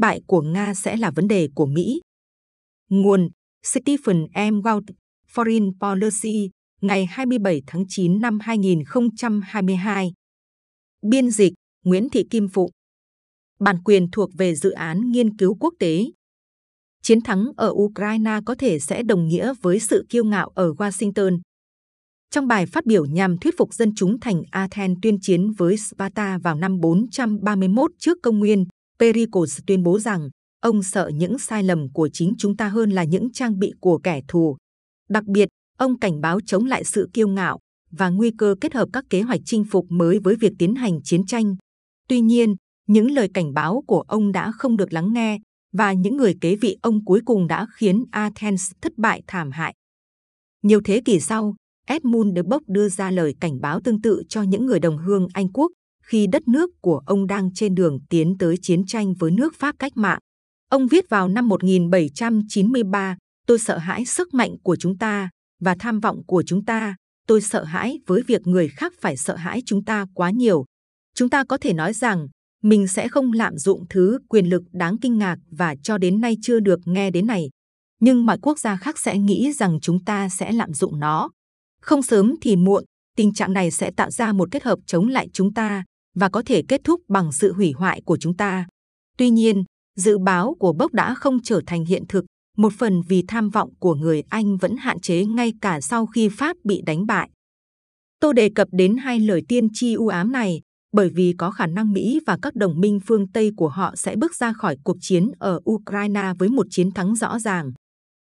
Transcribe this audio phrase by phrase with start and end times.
[0.00, 2.00] bại của Nga sẽ là vấn đề của Mỹ.
[2.88, 3.28] Nguồn
[3.62, 4.60] Stephen M.
[4.60, 4.82] Walt,
[5.34, 10.12] Foreign Policy, ngày 27 tháng 9 năm 2022.
[11.02, 11.52] Biên dịch
[11.84, 12.70] Nguyễn Thị Kim Phụ.
[13.60, 16.04] Bản quyền thuộc về dự án nghiên cứu quốc tế.
[17.02, 21.40] Chiến thắng ở Ukraine có thể sẽ đồng nghĩa với sự kiêu ngạo ở Washington.
[22.30, 26.38] Trong bài phát biểu nhằm thuyết phục dân chúng thành Athens tuyên chiến với Sparta
[26.38, 28.64] vào năm 431 trước công nguyên,
[29.00, 30.28] Pericles tuyên bố rằng
[30.60, 33.98] ông sợ những sai lầm của chính chúng ta hơn là những trang bị của
[33.98, 34.56] kẻ thù.
[35.08, 35.48] Đặc biệt,
[35.78, 37.58] ông cảnh báo chống lại sự kiêu ngạo
[37.90, 41.02] và nguy cơ kết hợp các kế hoạch chinh phục mới với việc tiến hành
[41.04, 41.56] chiến tranh.
[42.08, 42.54] Tuy nhiên,
[42.88, 45.38] những lời cảnh báo của ông đã không được lắng nghe
[45.72, 49.74] và những người kế vị ông cuối cùng đã khiến Athens thất bại thảm hại.
[50.62, 51.54] Nhiều thế kỷ sau,
[51.86, 55.28] Edmund de Bock đưa ra lời cảnh báo tương tự cho những người đồng hương
[55.32, 55.72] Anh quốc
[56.10, 59.76] khi đất nước của ông đang trên đường tiến tới chiến tranh với nước Pháp
[59.78, 60.18] cách mạng.
[60.70, 65.30] Ông viết vào năm 1793, tôi sợ hãi sức mạnh của chúng ta
[65.60, 66.96] và tham vọng của chúng ta.
[67.26, 70.64] Tôi sợ hãi với việc người khác phải sợ hãi chúng ta quá nhiều.
[71.14, 72.26] Chúng ta có thể nói rằng
[72.62, 76.36] mình sẽ không lạm dụng thứ quyền lực đáng kinh ngạc và cho đến nay
[76.42, 77.50] chưa được nghe đến này.
[78.00, 81.30] Nhưng mọi quốc gia khác sẽ nghĩ rằng chúng ta sẽ lạm dụng nó.
[81.82, 82.84] Không sớm thì muộn,
[83.16, 86.42] tình trạng này sẽ tạo ra một kết hợp chống lại chúng ta và có
[86.46, 88.66] thể kết thúc bằng sự hủy hoại của chúng ta.
[89.18, 89.64] Tuy nhiên,
[89.96, 92.24] dự báo của Bốc đã không trở thành hiện thực,
[92.56, 96.28] một phần vì tham vọng của người Anh vẫn hạn chế ngay cả sau khi
[96.28, 97.30] Pháp bị đánh bại.
[98.20, 100.60] Tôi đề cập đến hai lời tiên tri u ám này
[100.92, 104.16] bởi vì có khả năng Mỹ và các đồng minh phương Tây của họ sẽ
[104.16, 107.72] bước ra khỏi cuộc chiến ở Ukraine với một chiến thắng rõ ràng.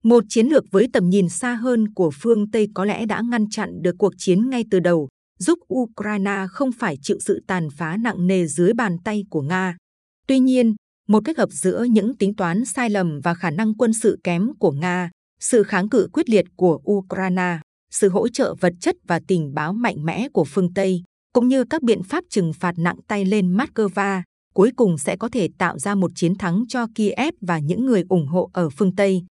[0.03, 3.49] Một chiến lược với tầm nhìn xa hơn của phương Tây có lẽ đã ngăn
[3.49, 5.07] chặn được cuộc chiến ngay từ đầu,
[5.38, 9.77] giúp Ukraine không phải chịu sự tàn phá nặng nề dưới bàn tay của Nga.
[10.27, 10.75] Tuy nhiên,
[11.07, 14.49] một kết hợp giữa những tính toán sai lầm và khả năng quân sự kém
[14.59, 17.59] của Nga, sự kháng cự quyết liệt của Ukraine,
[17.91, 21.03] sự hỗ trợ vật chất và tình báo mạnh mẽ của phương Tây,
[21.34, 24.22] cũng như các biện pháp trừng phạt nặng tay lên Moscow,
[24.53, 28.03] cuối cùng sẽ có thể tạo ra một chiến thắng cho Kiev và những người
[28.09, 29.23] ủng hộ ở phương Tây.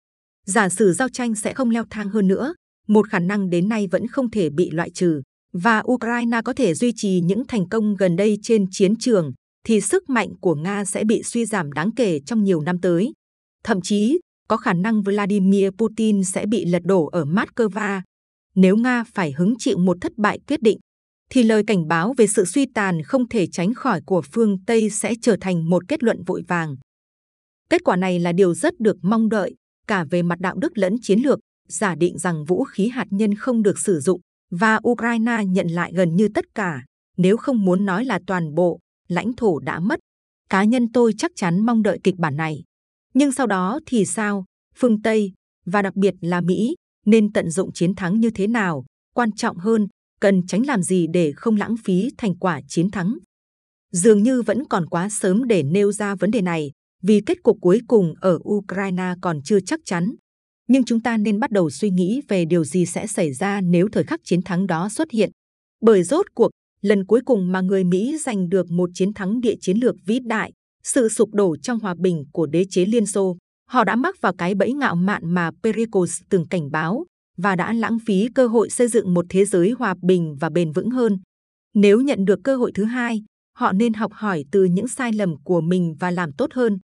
[0.45, 2.53] Giả sử giao tranh sẽ không leo thang hơn nữa,
[2.87, 5.21] một khả năng đến nay vẫn không thể bị loại trừ,
[5.61, 9.31] và Ukraine có thể duy trì những thành công gần đây trên chiến trường,
[9.65, 13.13] thì sức mạnh của Nga sẽ bị suy giảm đáng kể trong nhiều năm tới.
[13.63, 18.01] Thậm chí, có khả năng Vladimir Putin sẽ bị lật đổ ở Moscow.
[18.55, 20.79] Nếu Nga phải hứng chịu một thất bại quyết định,
[21.29, 24.89] thì lời cảnh báo về sự suy tàn không thể tránh khỏi của phương Tây
[24.89, 26.75] sẽ trở thành một kết luận vội vàng.
[27.69, 29.55] Kết quả này là điều rất được mong đợi,
[29.87, 33.35] cả về mặt đạo đức lẫn chiến lược, giả định rằng vũ khí hạt nhân
[33.35, 34.21] không được sử dụng
[34.59, 36.81] và Ukraine nhận lại gần như tất cả,
[37.17, 39.99] nếu không muốn nói là toàn bộ, lãnh thổ đã mất.
[40.49, 42.63] Cá nhân tôi chắc chắn mong đợi kịch bản này.
[43.13, 44.45] Nhưng sau đó thì sao?
[44.75, 45.33] Phương Tây,
[45.65, 48.85] và đặc biệt là Mỹ, nên tận dụng chiến thắng như thế nào?
[49.13, 49.87] Quan trọng hơn,
[50.19, 53.17] cần tránh làm gì để không lãng phí thành quả chiến thắng.
[53.91, 56.71] Dường như vẫn còn quá sớm để nêu ra vấn đề này,
[57.03, 60.15] vì kết cục cuối cùng ở Ukraine còn chưa chắc chắn.
[60.67, 63.87] Nhưng chúng ta nên bắt đầu suy nghĩ về điều gì sẽ xảy ra nếu
[63.91, 65.31] thời khắc chiến thắng đó xuất hiện.
[65.81, 66.49] Bởi rốt cuộc,
[66.81, 70.19] lần cuối cùng mà người Mỹ giành được một chiến thắng địa chiến lược vĩ
[70.19, 70.51] đại,
[70.83, 73.37] sự sụp đổ trong hòa bình của đế chế Liên Xô,
[73.69, 77.05] họ đã mắc vào cái bẫy ngạo mạn mà Pericles từng cảnh báo
[77.37, 80.71] và đã lãng phí cơ hội xây dựng một thế giới hòa bình và bền
[80.71, 81.19] vững hơn.
[81.73, 83.23] Nếu nhận được cơ hội thứ hai,
[83.57, 86.79] họ nên học hỏi từ những sai lầm của mình và làm tốt hơn.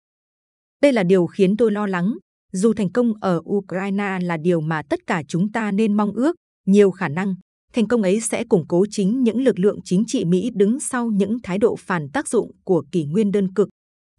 [0.82, 2.14] Đây là điều khiến tôi lo lắng.
[2.52, 6.36] Dù thành công ở Ukraine là điều mà tất cả chúng ta nên mong ước,
[6.66, 7.34] nhiều khả năng
[7.74, 11.10] thành công ấy sẽ củng cố chính những lực lượng chính trị Mỹ đứng sau
[11.10, 13.68] những thái độ phản tác dụng của kỷ nguyên đơn cực.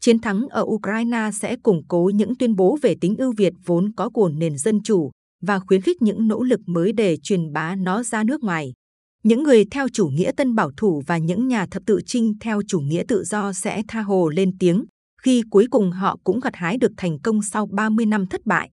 [0.02, 3.92] Chiến thắng ở Ukraine sẽ củng cố những tuyên bố về tính ưu việt vốn
[3.98, 7.76] có của nền dân chủ, và khuyến khích những nỗ lực mới để truyền bá
[7.76, 8.74] nó ra nước ngoài.
[9.24, 12.62] Những người theo chủ nghĩa tân bảo thủ và những nhà thập tự trinh theo
[12.68, 14.86] chủ nghĩa tự do sẽ tha hồ lên tiếng
[15.22, 18.70] khi cuối cùng họ cũng gặt hái được thành công sau 30 năm thất bại.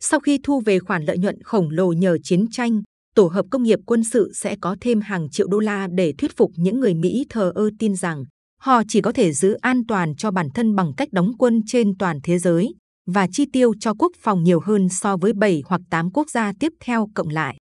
[0.00, 2.82] Sau khi thu về khoản lợi nhuận khổng lồ nhờ chiến tranh,
[3.14, 6.36] tổ hợp công nghiệp quân sự sẽ có thêm hàng triệu đô la để thuyết
[6.36, 8.24] phục những người Mỹ thờ ơ tin rằng
[8.60, 11.98] họ chỉ có thể giữ an toàn cho bản thân bằng cách đóng quân trên
[11.98, 12.74] toàn thế giới
[13.06, 16.52] và chi tiêu cho quốc phòng nhiều hơn so với 7 hoặc 8 quốc gia
[16.60, 17.56] tiếp theo cộng lại.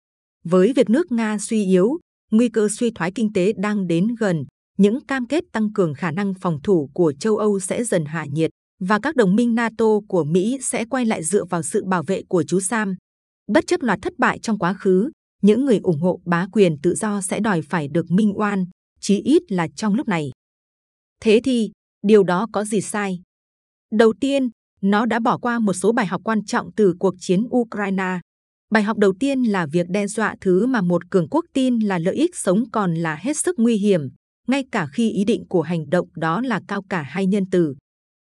[0.44, 1.98] Với việc nước Nga suy yếu,
[2.30, 4.44] nguy cơ suy thoái kinh tế đang đến gần,
[4.76, 8.26] những cam kết tăng cường khả năng phòng thủ của châu Âu sẽ dần hạ
[8.32, 8.50] nhiệt
[8.80, 12.22] và các đồng minh NATO của Mỹ sẽ quay lại dựa vào sự bảo vệ
[12.28, 12.94] của chú Sam.
[13.48, 15.10] Bất chấp loạt thất bại trong quá khứ,
[15.42, 18.64] những người ủng hộ bá quyền tự do sẽ đòi phải được minh oan,
[19.00, 20.30] chí ít là trong lúc này.
[21.22, 21.70] Thế thì,
[22.02, 23.22] điều đó có gì sai?
[23.92, 24.48] Đầu tiên,
[24.82, 28.20] nó đã bỏ qua một số bài học quan trọng từ cuộc chiến Ukraine.
[28.70, 31.98] Bài học đầu tiên là việc đe dọa thứ mà một cường quốc tin là
[31.98, 34.00] lợi ích sống còn là hết sức nguy hiểm,
[34.46, 37.74] ngay cả khi ý định của hành động đó là cao cả hay nhân từ.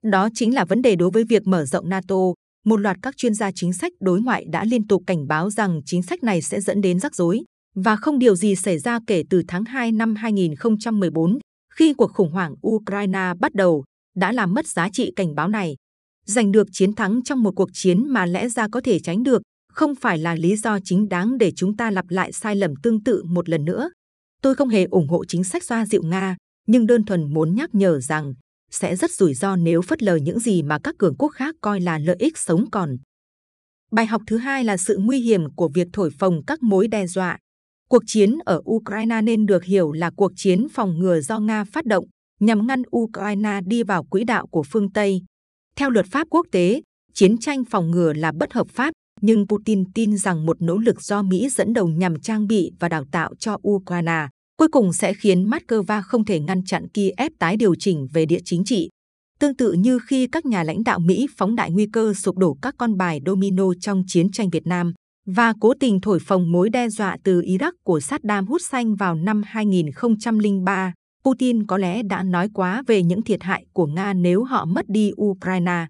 [0.05, 2.17] Đó chính là vấn đề đối với việc mở rộng NATO.
[2.65, 5.81] Một loạt các chuyên gia chính sách đối ngoại đã liên tục cảnh báo rằng
[5.85, 9.23] chính sách này sẽ dẫn đến rắc rối, và không điều gì xảy ra kể
[9.31, 11.39] từ tháng 2 năm 2014,
[11.75, 13.85] khi cuộc khủng hoảng Ukraine bắt đầu,
[14.17, 15.77] đã làm mất giá trị cảnh báo này.
[16.27, 19.43] Giành được chiến thắng trong một cuộc chiến mà lẽ ra có thể tránh được,
[19.73, 23.03] không phải là lý do chính đáng để chúng ta lặp lại sai lầm tương
[23.03, 23.91] tự một lần nữa.
[24.43, 26.37] Tôi không hề ủng hộ chính sách xoa dịu Nga,
[26.67, 28.35] nhưng đơn thuần muốn nhắc nhở rằng
[28.71, 31.81] sẽ rất rủi ro nếu phớt lờ những gì mà các cường quốc khác coi
[31.81, 32.97] là lợi ích sống còn.
[33.93, 37.07] Bài học thứ hai là sự nguy hiểm của việc thổi phồng các mối đe
[37.07, 37.39] dọa.
[37.89, 41.87] Cuộc chiến ở Ukraine nên được hiểu là cuộc chiến phòng ngừa do Nga phát
[41.87, 42.05] động
[42.41, 45.23] nhằm ngăn Ukraine đi vào quỹ đạo của phương Tây.
[45.77, 46.83] Theo luật pháp quốc tế,
[47.15, 48.93] chiến tranh phòng ngừa là bất hợp pháp,
[49.23, 52.89] nhưng Putin tin rằng một nỗ lực do Mỹ dẫn đầu nhằm trang bị và
[52.89, 54.29] đào tạo cho Ukraine
[54.63, 58.39] cuối cùng sẽ khiến Moscow không thể ngăn chặn Kiev tái điều chỉnh về địa
[58.45, 58.89] chính trị.
[59.41, 62.57] Tương tự như khi các nhà lãnh đạo Mỹ phóng đại nguy cơ sụp đổ
[62.63, 64.93] các con bài domino trong chiến tranh Việt Nam
[65.27, 69.43] và cố tình thổi phồng mối đe dọa từ Iraq của Saddam Hussein vào năm
[69.47, 70.93] 2003,
[71.25, 74.89] Putin có lẽ đã nói quá về những thiệt hại của Nga nếu họ mất
[74.89, 75.87] đi Ukraine.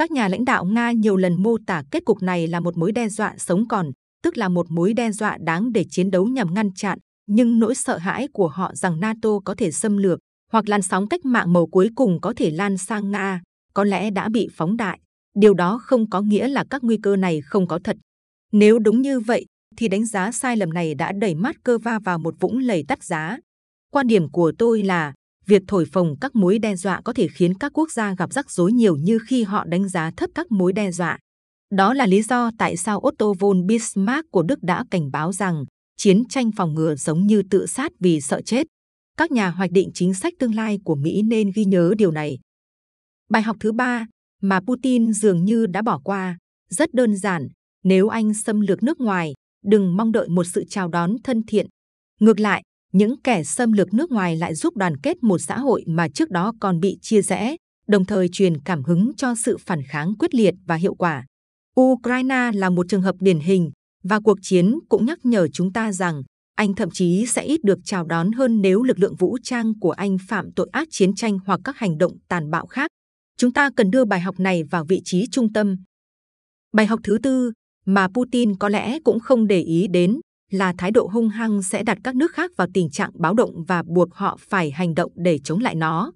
[0.00, 2.92] Các nhà lãnh đạo Nga nhiều lần mô tả kết cục này là một mối
[2.92, 3.90] đe dọa sống còn,
[4.22, 7.74] tức là một mối đe dọa đáng để chiến đấu nhằm ngăn chặn, nhưng nỗi
[7.74, 10.18] sợ hãi của họ rằng NATO có thể xâm lược
[10.52, 13.42] hoặc làn sóng cách mạng màu cuối cùng có thể lan sang Nga,
[13.74, 15.00] có lẽ đã bị phóng đại.
[15.38, 17.96] Điều đó không có nghĩa là các nguy cơ này không có thật.
[18.52, 19.46] Nếu đúng như vậy,
[19.76, 22.84] thì đánh giá sai lầm này đã đẩy mắt cơ va vào một vũng lầy
[22.88, 23.38] tắt giá.
[23.90, 25.12] Quan điểm của tôi là
[25.46, 28.50] việc thổi phồng các mối đe dọa có thể khiến các quốc gia gặp rắc
[28.50, 31.18] rối nhiều như khi họ đánh giá thấp các mối đe dọa.
[31.70, 35.64] Đó là lý do tại sao Otto von Bismarck của Đức đã cảnh báo rằng
[35.96, 38.66] chiến tranh phòng ngừa giống như tự sát vì sợ chết.
[39.16, 42.38] Các nhà hoạch định chính sách tương lai của Mỹ nên ghi nhớ điều này.
[43.30, 44.06] Bài học thứ ba
[44.42, 46.38] mà Putin dường như đã bỏ qua,
[46.70, 47.48] rất đơn giản,
[47.84, 49.32] nếu anh xâm lược nước ngoài,
[49.64, 51.66] đừng mong đợi một sự chào đón thân thiện.
[52.20, 55.84] Ngược lại, những kẻ xâm lược nước ngoài lại giúp đoàn kết một xã hội
[55.86, 57.56] mà trước đó còn bị chia rẽ,
[57.88, 61.24] đồng thời truyền cảm hứng cho sự phản kháng quyết liệt và hiệu quả.
[61.80, 63.70] Ukraine là một trường hợp điển hình,
[64.04, 66.22] và cuộc chiến cũng nhắc nhở chúng ta rằng
[66.56, 69.90] anh thậm chí sẽ ít được chào đón hơn nếu lực lượng vũ trang của
[69.90, 72.90] anh phạm tội ác chiến tranh hoặc các hành động tàn bạo khác.
[73.36, 75.76] Chúng ta cần đưa bài học này vào vị trí trung tâm.
[76.72, 77.52] Bài học thứ tư
[77.86, 80.20] mà Putin có lẽ cũng không để ý đến
[80.50, 83.64] là thái độ hung hăng sẽ đặt các nước khác vào tình trạng báo động
[83.64, 86.12] và buộc họ phải hành động để chống lại nó.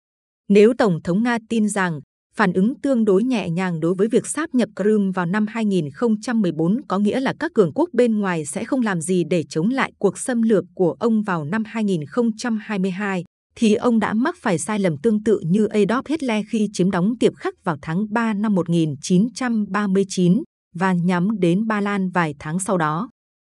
[0.49, 2.01] Nếu Tổng thống Nga tin rằng
[2.37, 6.81] phản ứng tương đối nhẹ nhàng đối với việc sáp nhập Crimea vào năm 2014
[6.89, 9.93] có nghĩa là các cường quốc bên ngoài sẽ không làm gì để chống lại
[9.99, 13.25] cuộc xâm lược của ông vào năm 2022,
[13.57, 17.15] thì ông đã mắc phải sai lầm tương tự như Adolf Hitler khi chiếm đóng
[17.21, 20.43] Tiệp Khắc vào tháng 3 năm 1939
[20.75, 23.09] và nhắm đến Ba Lan vài tháng sau đó.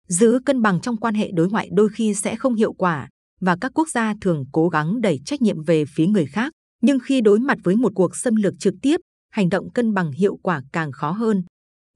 [0.07, 3.09] Giữ cân bằng trong quan hệ đối ngoại đôi khi sẽ không hiệu quả,
[3.41, 6.53] và các quốc gia thường cố gắng đẩy trách nhiệm về phía người khác.
[6.81, 8.99] Nhưng khi đối mặt với một cuộc xâm lược trực tiếp,
[9.31, 11.43] hành động cân bằng hiệu quả càng khó hơn.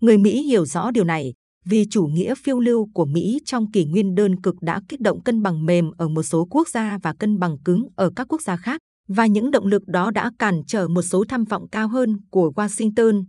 [0.02, 1.34] Người Mỹ hiểu rõ điều này
[1.66, 5.24] vì chủ nghĩa phiêu lưu của Mỹ trong kỷ nguyên đơn cực đã kích động
[5.24, 8.42] cân bằng mềm ở một số quốc gia và cân bằng cứng ở các quốc
[8.42, 11.88] gia khác, và những động lực đó đã cản trở một số tham vọng cao
[11.88, 13.24] hơn của Washington.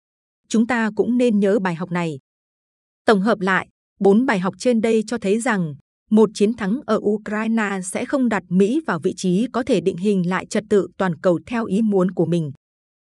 [0.48, 2.18] Chúng ta cũng nên nhớ bài học này.
[3.06, 3.68] Tổng hợp lại,
[3.98, 5.74] bốn bài học trên đây cho thấy rằng
[6.10, 9.96] một chiến thắng ở Ukraine sẽ không đặt Mỹ vào vị trí có thể định
[9.96, 12.52] hình lại trật tự toàn cầu theo ý muốn của mình.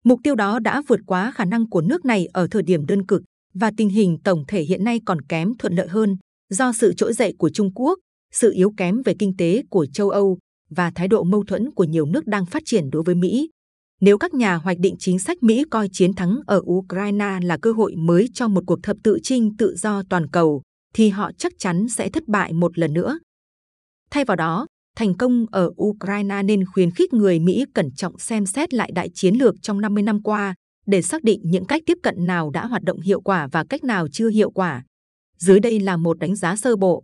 [0.04, 3.06] Mục tiêu đó đã vượt quá khả năng của nước này ở thời điểm đơn
[3.06, 3.22] cực
[3.54, 6.18] và tình hình tổng thể hiện nay còn kém thuận lợi hơn
[6.50, 8.00] do sự trỗi dậy của Trung Quốc,
[8.34, 10.38] sự yếu kém về kinh tế của châu Âu
[10.70, 13.50] và thái độ mâu thuẫn của nhiều nước đang phát triển đối với Mỹ.
[14.02, 17.72] Nếu các nhà hoạch định chính sách Mỹ coi chiến thắng ở Ukraine là cơ
[17.72, 20.62] hội mới cho một cuộc thập tự chinh tự do toàn cầu,
[20.94, 23.20] thì họ chắc chắn sẽ thất bại một lần nữa.
[24.12, 28.46] Thay vào đó, thành công ở Ukraine nên khuyến khích người Mỹ cẩn trọng xem
[28.46, 31.98] xét lại đại chiến lược trong 50 năm qua để xác định những cách tiếp
[32.04, 34.84] cận nào đã hoạt động hiệu quả và cách nào chưa hiệu quả.
[35.38, 37.04] Dưới đây là một đánh giá sơ bộ.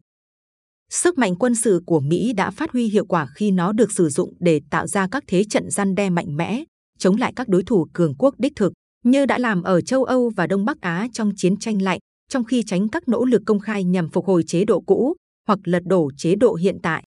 [0.90, 4.10] Sức mạnh quân sự của Mỹ đã phát huy hiệu quả khi nó được sử
[4.10, 6.64] dụng để tạo ra các thế trận gian đe mạnh mẽ,
[6.98, 8.74] chống lại các đối thủ cường quốc đích thực,
[9.04, 12.00] như đã làm ở châu Âu và Đông Bắc Á trong chiến tranh lạnh,
[12.34, 15.16] trong khi tránh các nỗ lực công khai nhằm phục hồi chế độ cũ
[15.48, 17.04] hoặc lật đổ chế độ hiện tại.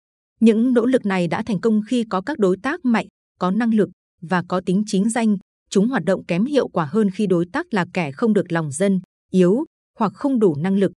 [0.40, 3.06] Những nỗ lực này đã thành công khi có các đối tác mạnh,
[3.38, 3.88] có năng lực
[4.22, 5.36] và có tính chính danh,
[5.70, 8.72] chúng hoạt động kém hiệu quả hơn khi đối tác là kẻ không được lòng
[8.72, 9.00] dân,
[9.30, 9.64] yếu
[9.98, 10.92] hoặc không đủ năng lực.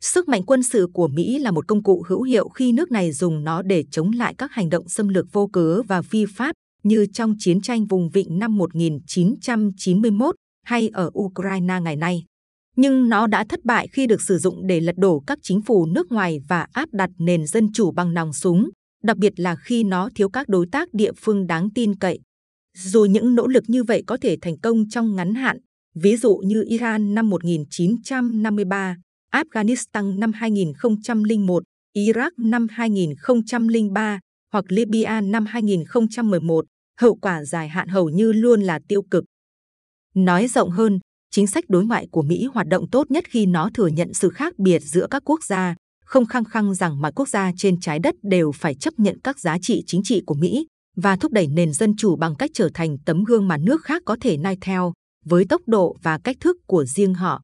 [0.00, 3.12] Sức mạnh quân sự của Mỹ là một công cụ hữu hiệu khi nước này
[3.12, 6.54] dùng nó để chống lại các hành động xâm lược vô cớ và phi pháp
[6.82, 12.24] như trong chiến tranh vùng vịnh năm 1991 hay ở Ukraine ngày nay.
[12.80, 15.86] Nhưng nó đã thất bại khi được sử dụng để lật đổ các chính phủ
[15.86, 18.68] nước ngoài và áp đặt nền dân chủ bằng nòng súng,
[19.02, 22.18] đặc biệt là khi nó thiếu các đối tác địa phương đáng tin cậy.
[22.78, 25.58] Dù những nỗ lực như vậy có thể thành công trong ngắn hạn,
[25.94, 28.96] ví dụ như Iran năm 1953,
[29.32, 31.62] Afghanistan năm 2001,
[31.96, 34.20] Iraq năm 2003
[34.52, 36.64] hoặc Libya năm 2011,
[37.00, 39.24] hậu quả dài hạn hầu như luôn là tiêu cực.
[40.14, 40.98] Nói rộng hơn,
[41.30, 44.28] chính sách đối ngoại của Mỹ hoạt động tốt nhất khi nó thừa nhận sự
[44.28, 47.98] khác biệt giữa các quốc gia, không khăng khăng rằng mọi quốc gia trên trái
[47.98, 50.66] đất đều phải chấp nhận các giá trị chính trị của Mỹ
[50.96, 54.02] và thúc đẩy nền dân chủ bằng cách trở thành tấm gương mà nước khác
[54.04, 54.92] có thể noi theo
[55.24, 57.42] với tốc độ và cách thức của riêng họ.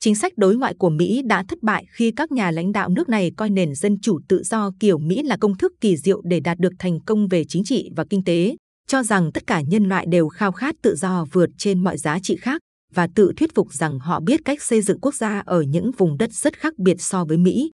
[0.00, 3.08] Chính sách đối ngoại của Mỹ đã thất bại khi các nhà lãnh đạo nước
[3.08, 6.40] này coi nền dân chủ tự do kiểu Mỹ là công thức kỳ diệu để
[6.40, 8.56] đạt được thành công về chính trị và kinh tế,
[8.88, 12.18] cho rằng tất cả nhân loại đều khao khát tự do vượt trên mọi giá
[12.22, 12.60] trị khác
[12.96, 16.18] và tự thuyết phục rằng họ biết cách xây dựng quốc gia ở những vùng
[16.18, 17.70] đất rất khác biệt so với Mỹ.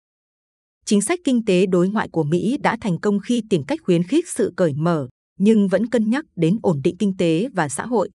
[0.85, 4.03] Chính sách kinh tế đối ngoại của Mỹ đã thành công khi tìm cách khuyến
[4.03, 7.87] khích sự cởi mở, nhưng vẫn cân nhắc đến ổn định kinh tế và xã
[7.87, 8.11] hội.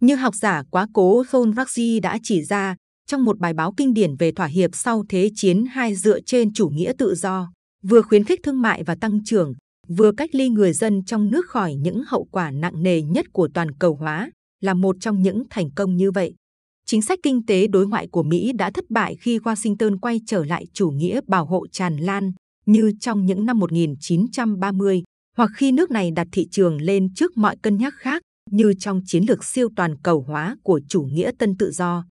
[0.00, 2.76] Như học giả quá cố John Ruggie đã chỉ ra
[3.06, 6.52] trong một bài báo kinh điển về thỏa hiệp sau Thế chiến hai dựa trên
[6.52, 7.52] chủ nghĩa tự do,
[7.82, 9.54] vừa khuyến khích thương mại và tăng trưởng,
[9.88, 13.48] vừa cách ly người dân trong nước khỏi những hậu quả nặng nề nhất của
[13.54, 16.34] toàn cầu hóa, là một trong những thành công như vậy.
[16.90, 20.44] Chính sách kinh tế đối ngoại của Mỹ đã thất bại khi Washington quay trở
[20.44, 22.32] lại chủ nghĩa bảo hộ tràn lan
[22.66, 25.02] như trong những năm 1930
[25.36, 29.00] hoặc khi nước này đặt thị trường lên trước mọi cân nhắc khác như trong
[29.06, 32.04] chiến lược siêu toàn cầu hóa của chủ nghĩa tân tự do.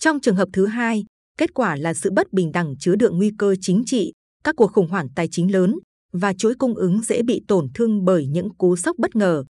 [0.00, 1.04] Trong trường hợp thứ hai,
[1.38, 4.12] kết quả là sự bất bình đẳng chứa đựng nguy cơ chính trị,
[4.44, 5.74] các cuộc khủng hoảng tài chính lớn
[6.12, 9.44] và chuỗi cung ứng dễ bị tổn thương bởi những cú sốc bất ngờ.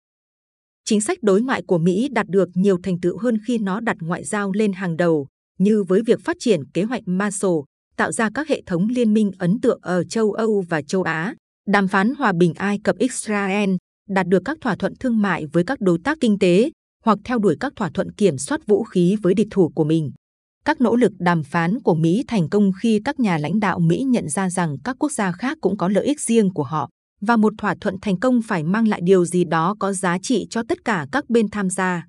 [0.84, 3.96] Chính sách đối ngoại của Mỹ đạt được nhiều thành tựu hơn khi nó đặt
[4.00, 5.26] ngoại giao lên hàng đầu,
[5.58, 7.54] như với việc phát triển kế hoạch Marshall,
[7.96, 11.34] tạo ra các hệ thống liên minh ấn tượng ở châu Âu và châu Á,
[11.68, 13.70] đàm phán hòa bình Ai Cập Israel,
[14.08, 16.70] đạt được các thỏa thuận thương mại với các đối tác kinh tế
[17.04, 20.12] hoặc theo đuổi các thỏa thuận kiểm soát vũ khí với địch thủ của mình.
[20.64, 24.02] Các nỗ lực đàm phán của Mỹ thành công khi các nhà lãnh đạo Mỹ
[24.02, 26.88] nhận ra rằng các quốc gia khác cũng có lợi ích riêng của họ
[27.20, 30.46] và một thỏa thuận thành công phải mang lại điều gì đó có giá trị
[30.50, 32.06] cho tất cả các bên tham gia.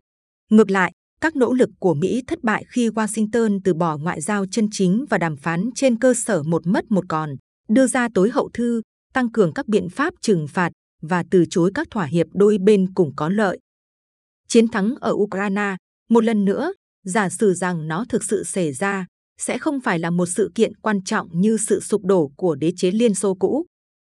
[0.52, 0.92] Ngược lại,
[1.22, 5.06] các nỗ lực của Mỹ thất bại khi Washington từ bỏ ngoại giao chân chính
[5.10, 7.36] và đàm phán trên cơ sở một mất một còn,
[7.70, 8.82] đưa ra tối hậu thư,
[9.14, 12.94] tăng cường các biện pháp trừng phạt và từ chối các thỏa hiệp đôi bên
[12.94, 13.60] cùng có lợi.
[14.48, 15.76] Chiến thắng ở Ukraine,
[16.10, 16.74] một lần nữa,
[17.06, 19.06] giả sử rằng nó thực sự xảy ra,
[19.42, 22.74] sẽ không phải là một sự kiện quan trọng như sự sụp đổ của đế
[22.78, 23.66] chế Liên Xô cũ.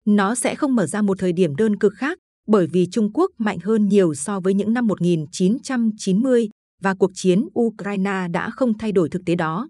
[0.07, 2.17] Nó sẽ không mở ra một thời điểm đơn cực khác,
[2.47, 6.49] bởi vì Trung Quốc mạnh hơn nhiều so với những năm 1990
[6.81, 9.69] và cuộc chiến Ukraine đã không thay đổi thực tế đó.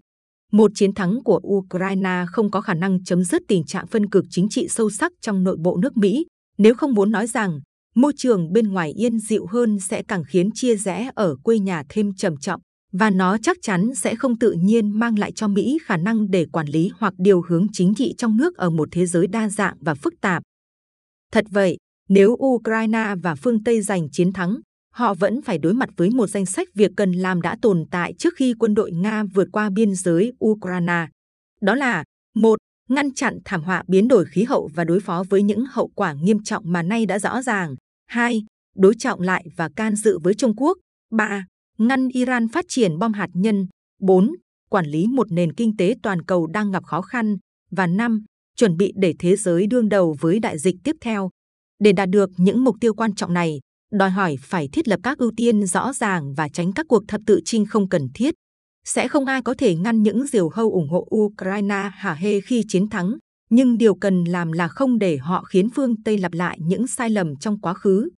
[0.51, 4.25] Một chiến thắng của Ukraine không có khả năng chấm dứt tình trạng phân cực
[4.29, 6.25] chính trị sâu sắc trong nội bộ nước Mỹ,
[6.57, 7.59] nếu không muốn nói rằng
[7.95, 11.83] môi trường bên ngoài yên dịu hơn sẽ càng khiến chia rẽ ở quê nhà
[11.89, 12.61] thêm trầm trọng
[12.91, 16.45] và nó chắc chắn sẽ không tự nhiên mang lại cho Mỹ khả năng để
[16.51, 19.77] quản lý hoặc điều hướng chính trị trong nước ở một thế giới đa dạng
[19.81, 20.43] và phức tạp.
[21.31, 21.77] Thật vậy,
[22.09, 24.59] nếu Ukraine và phương Tây giành chiến thắng,
[24.93, 28.13] họ vẫn phải đối mặt với một danh sách việc cần làm đã tồn tại
[28.17, 31.07] trước khi quân đội Nga vượt qua biên giới Ukraine.
[31.61, 32.03] Đó là
[32.35, 35.87] một ngăn chặn thảm họa biến đổi khí hậu và đối phó với những hậu
[35.95, 37.75] quả nghiêm trọng mà nay đã rõ ràng.
[38.07, 38.43] 2.
[38.75, 40.77] Đối trọng lại và can dự với Trung Quốc.
[41.11, 41.45] 3.
[41.81, 43.67] Ngăn Iran phát triển bom hạt nhân.
[44.01, 44.31] 4.
[44.69, 47.37] Quản lý một nền kinh tế toàn cầu đang gặp khó khăn.
[47.71, 48.25] Và 5.
[48.55, 51.29] Chuẩn bị để thế giới đương đầu với đại dịch tiếp theo.
[51.79, 53.59] Để đạt được những mục tiêu quan trọng này,
[53.91, 57.21] đòi hỏi phải thiết lập các ưu tiên rõ ràng và tránh các cuộc thập
[57.25, 58.33] tự chinh không cần thiết.
[58.85, 62.63] Sẽ không ai có thể ngăn những diều hâu ủng hộ Ukraine hả hê khi
[62.67, 63.17] chiến thắng,
[63.49, 67.09] nhưng điều cần làm là không để họ khiến phương Tây lặp lại những sai
[67.09, 68.09] lầm trong quá khứ.